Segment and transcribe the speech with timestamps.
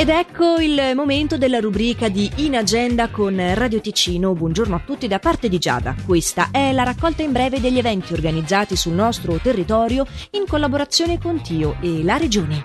[0.00, 4.32] Ed ecco il momento della rubrica di In Agenda con Radio Ticino.
[4.32, 5.94] Buongiorno a tutti da parte di Giada.
[6.06, 11.42] Questa è la raccolta in breve degli eventi organizzati sul nostro territorio in collaborazione con
[11.42, 12.64] Tio e la Regione.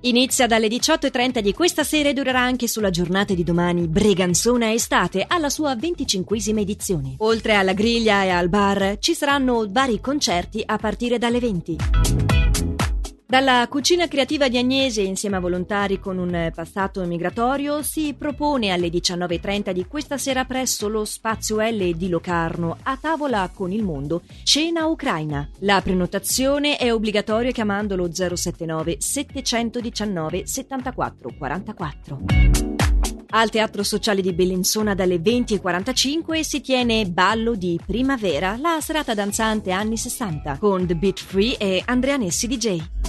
[0.00, 5.24] Inizia dalle 18.30 di questa sera e durerà anche sulla giornata di domani Breganzona Estate
[5.26, 7.14] alla sua 25esima edizione.
[7.20, 11.76] Oltre alla griglia e al bar ci saranno vari concerti a partire dalle 20.
[13.30, 18.88] Dalla cucina creativa di Agnese, insieme a volontari con un passato migratorio, si propone alle
[18.88, 24.22] 19.30 di questa sera presso lo Spazio L di Locarno, a tavola con il mondo,
[24.42, 25.48] cena ucraina.
[25.60, 32.20] La prenotazione è obbligatoria chiamando lo 079 719 74 44.
[33.32, 39.70] Al Teatro Sociale di Bellinzona dalle 20.45 si tiene Ballo di Primavera, la serata danzante
[39.70, 42.99] anni 60, con The Beat Free e Andrea Nessi DJ.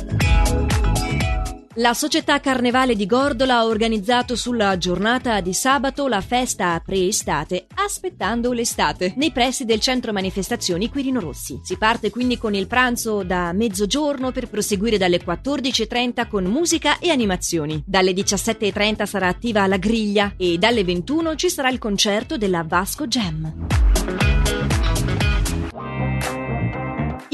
[1.75, 8.51] La società Carnevale di Gordola ha organizzato sulla giornata di sabato la festa preestate Aspettando
[8.51, 11.61] l'estate nei pressi del centro manifestazioni Quirino Rossi.
[11.63, 17.09] Si parte quindi con il pranzo da mezzogiorno per proseguire dalle 14.30 con musica e
[17.09, 17.81] animazioni.
[17.85, 23.07] Dalle 17.30 sarà attiva la griglia e dalle 21 ci sarà il concerto della Vasco
[23.07, 23.90] Jam.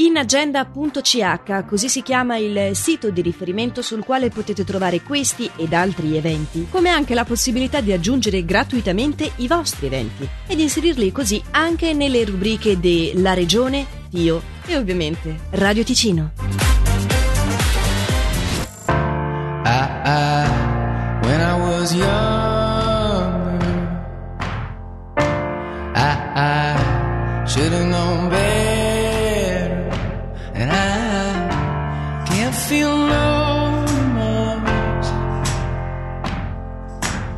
[0.08, 6.16] inagenda.ch, così si chiama il sito di riferimento sul quale potete trovare questi ed altri
[6.16, 11.92] eventi, come anche la possibilità di aggiungere gratuitamente i vostri eventi ed inserirli così anche
[11.92, 16.32] nelle rubriche de La Regione, Tio e ovviamente Radio Ticino.
[19.64, 20.48] I,
[21.22, 21.58] when I
[25.94, 28.47] I, I should have known better.
[32.68, 35.10] Feel no remorse,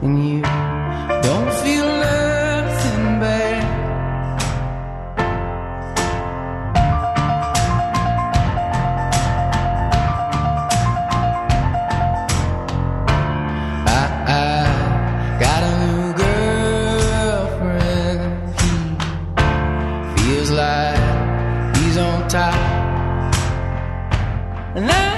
[0.03, 0.42] and you
[1.23, 3.63] don't feel nothing bad.
[13.86, 13.89] I,
[14.27, 14.39] I
[15.39, 16.02] got a new
[17.45, 18.20] girlfriend.
[20.19, 22.55] He feels like he's on top.
[24.74, 25.09] And I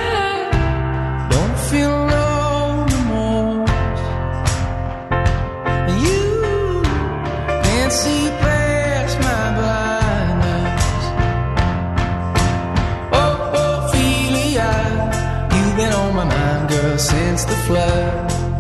[16.98, 18.52] since the flood.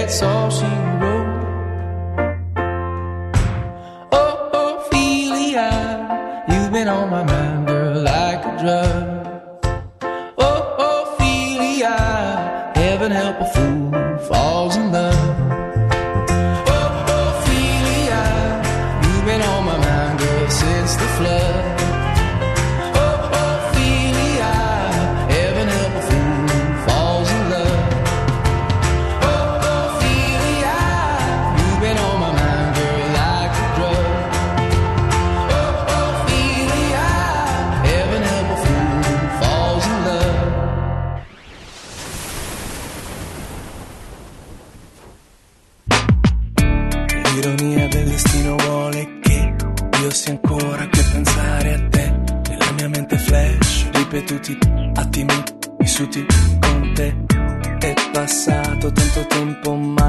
[0.00, 0.64] That's all she
[1.00, 1.26] wrote.
[4.12, 5.70] Oh, Ophelia,
[6.48, 9.07] you've been on my mind, girl, like a drug.
[47.38, 49.54] L'ironia del destino vuole che
[50.02, 52.20] io sia ancora a pensare a te.
[52.48, 54.58] Nella mia mente flash, ripetuti
[54.94, 55.44] attimi
[55.78, 56.26] vissuti
[56.58, 57.16] con te.
[57.78, 60.07] È passato tanto tempo, ma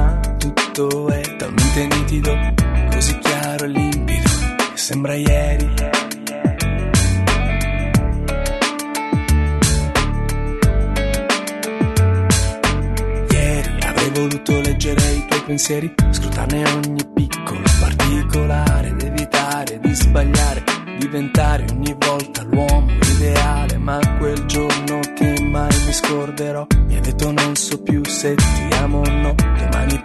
[14.94, 20.62] leggere i tuoi pensieri, scrutarne ogni piccolo particolare, evitare di sbagliare,
[20.98, 27.30] diventare ogni volta l'uomo ideale, ma quel giorno che mai mi scorderò, mi ha detto
[27.30, 29.99] non so più se ti amo o no, domani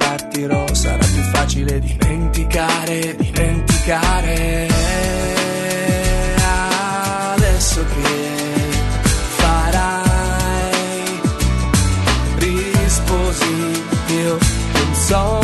[15.07, 15.39] so.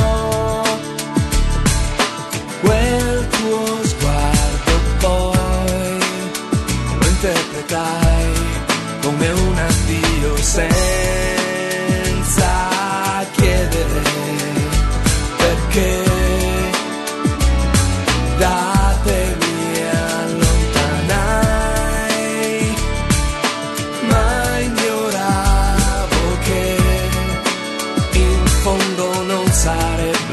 [2.61, 5.99] Quel tuo sguardo poi
[6.99, 8.33] lo interpretai
[9.01, 11.00] come un addio senza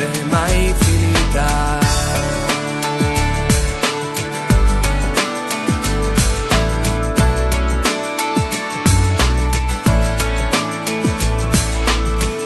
[0.09, 1.79] sarebbe mai finita.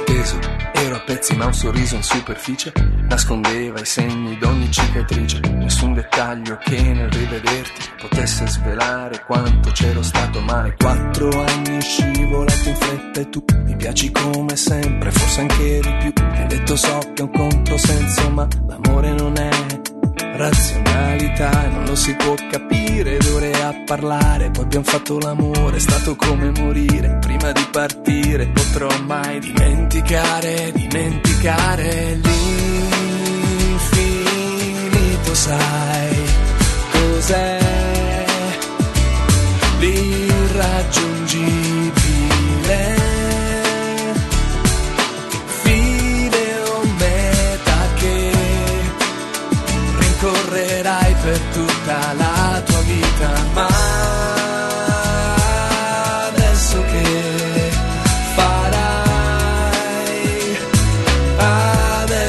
[0.04, 0.38] Teso,
[0.72, 2.72] ero a pezzi ma un sorriso in superficie
[3.12, 5.40] nascondeva i segni d'ogni cicatrice.
[5.40, 10.74] Nessun dettaglio che nel rivederti potesse svelare quanto c'ero stato male.
[10.78, 16.12] Quattro anni scivolato in fretta e tu mi piaci come sempre, forse anche di più.
[16.12, 19.50] Ti ho detto so che è un controsenso, ma l'amore non è
[20.34, 25.80] razionalità e non lo si può capire d'ore a parlare poi abbiamo fatto l'amore è
[25.80, 32.18] stato come morire prima di partire potrò mai dimenticare dimenticare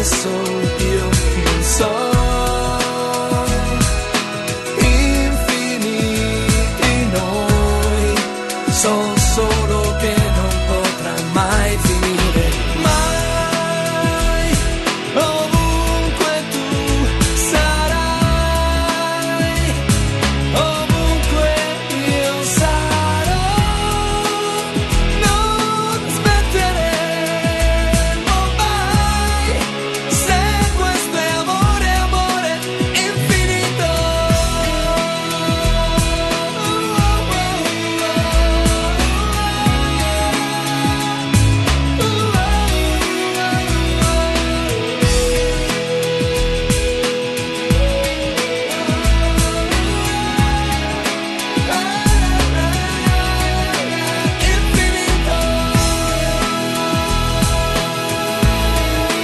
[0.03, 0.62] so